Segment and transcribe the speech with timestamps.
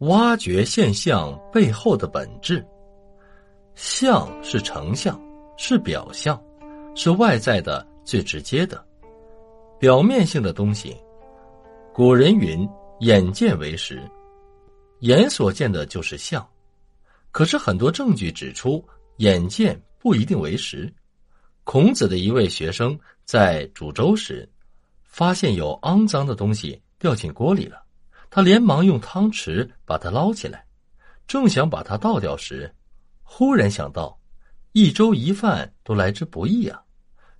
[0.00, 2.64] 挖掘现象背后的本质。
[3.74, 5.20] 相是成像，
[5.56, 6.42] 是表象，
[6.94, 8.82] 是外在的最直接的、
[9.78, 10.96] 表面性的东西。
[11.92, 12.68] 古人云
[13.00, 14.02] ：“眼见为实”，
[15.00, 16.46] 眼所见的就是相。
[17.30, 18.82] 可是很多证据指出，
[19.16, 20.92] 眼见不一定为实。
[21.64, 24.48] 孔子的一位学生在煮粥时，
[25.04, 27.82] 发现有肮脏的东西掉进锅里了，
[28.30, 30.64] 他连忙用汤匙把它捞起来，
[31.26, 32.72] 正想把它倒掉时，
[33.24, 34.16] 忽然想到，
[34.70, 36.80] 一粥一饭都来之不易啊，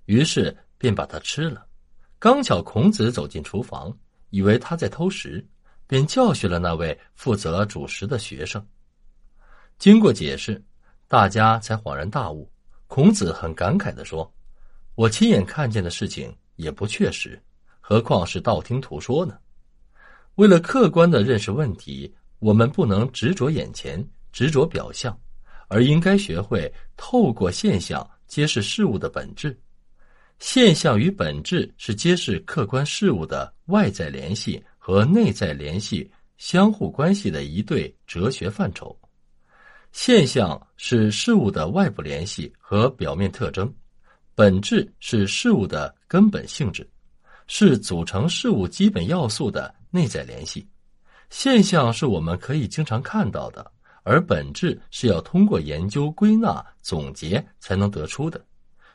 [0.05, 1.65] 于是便把它吃了。
[2.19, 3.97] 刚巧孔子走进厨房，
[4.31, 5.43] 以为他在偷食，
[5.87, 8.63] 便教训了那位负责煮食的学生。
[9.79, 10.61] 经过解释，
[11.07, 12.51] 大家才恍然大悟。
[12.87, 14.29] 孔子很感慨地说
[14.95, 17.41] ：“我亲眼看见的事情也不确实，
[17.79, 19.39] 何况是道听途说呢？
[20.35, 25.17] 为了客观的认识问题，我们不能执着眼前，执着表象，
[25.67, 29.57] 而应该学会透过现象揭示事物的本质。
[30.39, 38.97] 现象与本质是揭示客观事物的外在联系和内在联系相互关系的一对哲学范畴。”
[39.91, 43.71] 现象是事物的外部联系和表面特征，
[44.33, 46.89] 本质是事物的根本性质，
[47.45, 50.67] 是组成事物基本要素的内在联系。
[51.29, 53.71] 现象是我们可以经常看到的，
[54.03, 58.43] 而本质是要通过研究、归纳、总结才能得出的。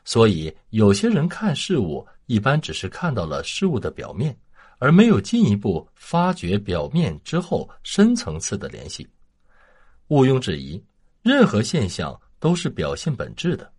[0.03, 4.37] 所以，有些人看事物一般只是看到了事物的表面，
[4.79, 9.07] 而没有进一步发掘表面之后深层次的联系。
[10.07, 10.81] 毋庸置疑，
[11.21, 13.69] 任何现象都是表现本质的。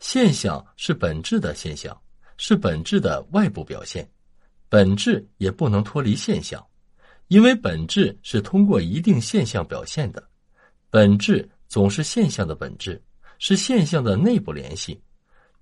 [0.00, 1.96] 现象是本质的现象，
[2.36, 4.08] 是本质的外部表现。
[4.68, 6.64] 本质也不能脱离现象，
[7.28, 10.22] 因为本质是通过一定现象表现的。
[10.90, 13.02] 本质总是现象的本质，
[13.38, 15.00] 是现象的内部联系。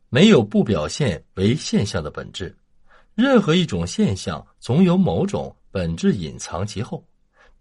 [0.08, 2.56] 没有不表现为现象的本质。
[3.14, 7.04] 任何一种现象总有某种本质隐藏其后，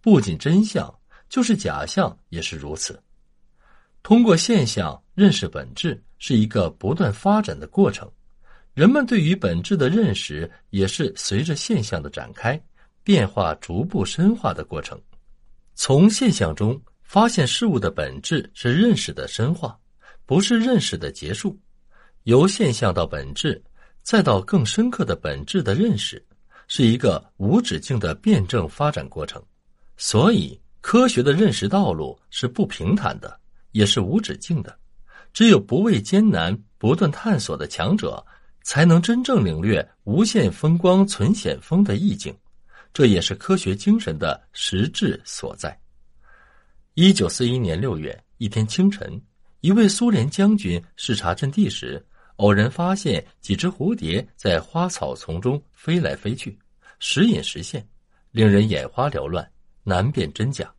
[0.02, 0.94] 不仅真相。
[1.28, 3.02] 就是假象也是如此。
[4.04, 8.10] 通过现象认识本质是一个不断发展的过程，
[8.76, 12.62] 人们对于本质的认识也是随着现象的展开
[13.04, 15.02] 变化逐步深化的过程。
[15.76, 19.76] 从现象中发现事物的本质是认识的深化，
[20.26, 21.58] 不是认识的结束。
[22.24, 23.64] 由现象到本质，
[24.04, 26.24] 再到更深刻的本质的认识，
[26.68, 29.42] 是一个无止境的辩证发展过程。
[29.98, 30.60] 所以。
[30.82, 33.40] 科学的认识道路是不平坦的，
[33.72, 34.78] 也是无止境的。
[35.34, 38.24] 只有不畏艰难、不断探索的强者，
[38.66, 42.36] 才能真正领略“无限风光存险峰”的意境。
[42.92, 45.80] 这也是科学精神的实质所在。
[46.96, 49.22] 一九四一年六月一天清晨，
[49.62, 52.04] 一位苏联将军视察阵地时，
[52.38, 56.58] 偶然发现几只蝴蝶在花草丛中飞来飞去，
[56.98, 57.88] 时隐时现，
[58.32, 59.48] 令人眼花缭乱，
[59.84, 60.74] 难辨真假。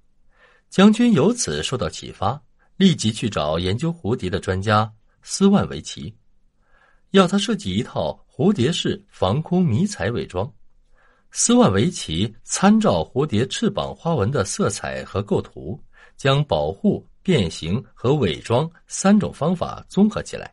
[0.69, 2.43] 将军由此受到启发，
[2.77, 4.93] 立即去找研究蝴蝶的专家
[5.23, 6.13] 斯万维奇，
[7.11, 10.51] 要他设计一套蝴蝶式防空迷彩伪装。
[11.31, 15.79] 斯万维奇参照蝴蝶翅膀花纹的色彩和构图，
[16.17, 20.53] 将保护、变形和伪装三种方法综合起来，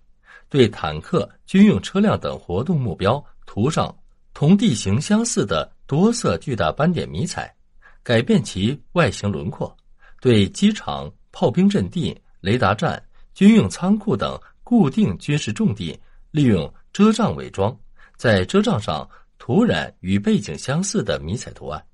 [0.50, 3.96] 对坦克、军用车辆等活动目标涂上
[4.34, 7.54] 同地形相似的多色巨大斑点迷彩，
[8.02, 9.76] 改变其外形轮廓。
[10.20, 13.02] 对机场、炮兵阵地、雷达站、
[13.34, 15.98] 军用仓库等固定军事重地，
[16.34, 17.78] 利用遮障伪装，
[18.18, 19.08] 在遮障上
[19.38, 21.86] 涂染与背景相似的迷彩图案。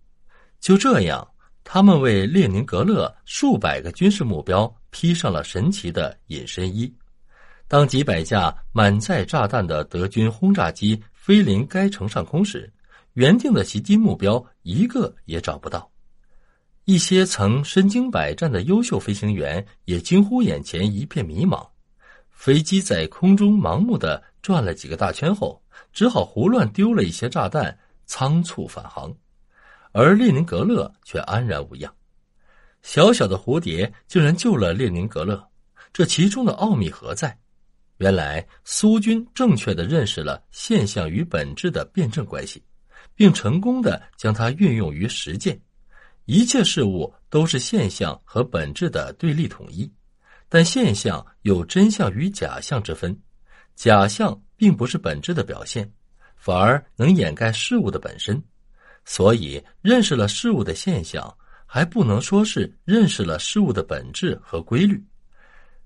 [0.62, 1.28] 就这样，
[1.66, 6.90] 他们为列宁格勒数百个军事目标披上了神奇的隐身衣。
[7.68, 12.72] 当几百架满载炸弹的德军轰炸机飞临该城上空时，
[13.16, 15.92] 原定的袭击目标一个也找不到。
[16.86, 21.68] 一些曾身经百战的优秀飞行员也惊呼眼前一片迷茫，
[22.40, 29.14] 飞机在空中盲目的转了几个大圈后，只好胡乱丢了一些炸弹，仓促返航。
[29.92, 31.94] 而列宁格勒却安然无恙。
[32.82, 35.46] 小小的蝴蝶竟然救了列宁格勒，
[35.92, 37.38] 这其中的奥秘何在？
[37.98, 42.64] 原来苏军正确的认识了现象与本质的辩证关系，
[43.16, 45.60] 并成功的将它运用于实践。
[46.24, 49.92] 一切事物都是现象和本质的对立统一，
[50.50, 53.18] 但现象有真相与假象之分，
[53.76, 55.90] 假象并不是本质的表现，
[56.36, 58.44] 反而能掩盖事物的本身。
[59.06, 65.02] 所以，认识了事物的现象，还不能说是认识了事物的本质和规律。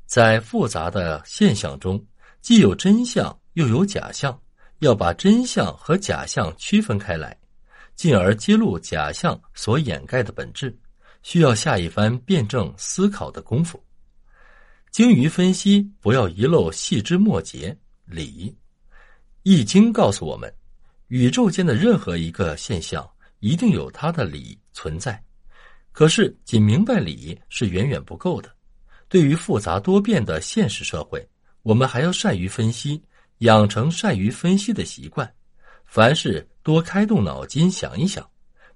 [0.05, 2.03] 在复杂的现象中，
[2.41, 4.37] 既有真相又有假象，
[4.79, 7.37] 要把真相和假象区分开来，
[7.95, 10.73] 进而揭露假象所掩盖的本质，
[11.21, 13.81] 需要下一番辩证思考的功夫。
[14.93, 17.75] 精于分析，不要遗漏细枝末节。
[18.05, 18.55] 理，
[19.41, 20.53] 《易经》告诉我们，
[21.07, 23.03] 宇宙间的任何一个现象
[23.39, 25.19] 一定有它的理存在。
[25.91, 28.55] 可是，仅明白理是远远不够的。
[29.09, 31.27] 对于复杂多变的现实社会，
[31.63, 33.01] 我们还要善于分析，
[33.39, 35.27] 养成善于分析的习惯。
[35.85, 38.29] 凡事多开动脑筋想一想，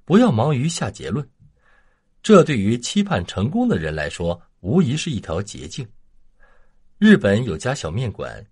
[0.03, 1.23] 不要忙于下结论。
[2.23, 5.87] 这对于期盼成功的人来说，无疑是一条捷径。
[6.99, 8.43] 日本有家小面馆，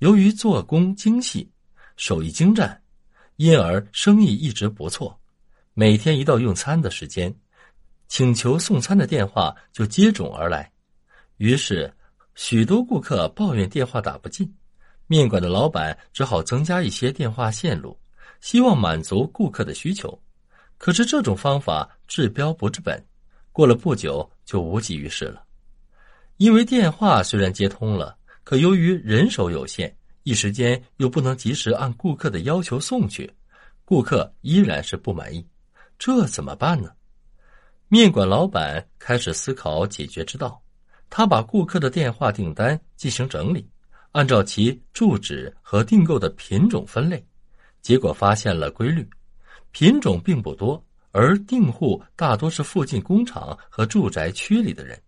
[0.00, 1.50] 由于做工精细，
[1.96, 2.82] 手艺精湛，
[3.36, 5.18] 因而生意一直不错。
[5.72, 7.34] 每天一到用餐的时间，
[8.06, 10.70] 请求送餐的电话就接踵而来。
[11.38, 11.90] 于是，
[12.34, 14.54] 许多顾客抱怨电话打不进，
[15.06, 17.98] 面馆的老板只好增加一些电话线路，
[18.42, 20.20] 希望满足顾客的需求。
[20.76, 23.02] 可是这种方法治标不治本，
[23.50, 25.42] 过了不久就无济于事了。
[26.36, 33.32] 因为电话虽然接通了，可由于人手有限，一时间又不能及时按顾客的要求送去，
[33.84, 35.46] 顾客依然是不满意。
[35.96, 36.90] 这怎么办呢？
[37.88, 40.60] 面馆老板开始思考解决之道。
[41.08, 43.68] 他把顾客的电话订单进行整理，
[44.10, 47.24] 按照其住址和订购的品种分类，
[47.80, 49.08] 结果发现了规律：
[49.70, 55.00] 品种并不多，而订户大多是附近工厂和住宅区里的人。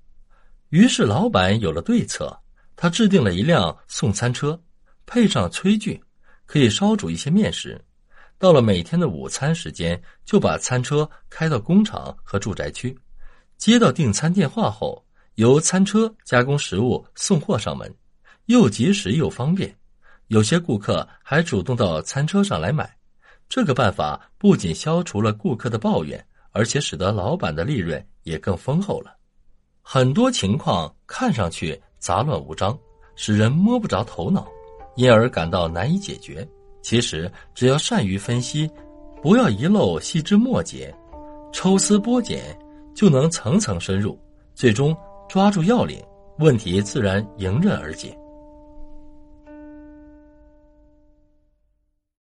[0.77, 2.39] 于是老板有了对策，
[2.77, 4.61] 他制定了一辆送餐车，
[5.07, 5.99] 配上炊具，
[6.45, 7.83] 可以烧煮一些面食。
[8.37, 12.95] 到了每天的午餐时间，就把餐车开到工厂和住宅区，
[13.57, 15.03] 接到订餐电话后。
[15.37, 17.91] 由餐车加工食物送货上门，
[18.47, 19.75] 又及时又方便。
[20.27, 22.95] 有些顾客还主动到餐车上来买。
[23.49, 29.17] 这个办法不仅消除了顾客的抱怨，而且使得老板的利润也更丰厚了。
[29.89, 32.77] 很多情况看上去杂乱无章，
[33.15, 34.45] 使人摸不着头脑，
[34.97, 36.45] 因而感到难以解决。
[36.83, 38.69] 其实，只要善于分析，
[39.23, 40.93] 不要遗漏细枝末节，
[41.53, 42.43] 抽丝剥茧，
[42.97, 44.19] 就能层层深入，
[44.57, 44.95] 最终。
[45.29, 46.03] 抓住要领，
[46.39, 48.17] 问题自然迎刃而解。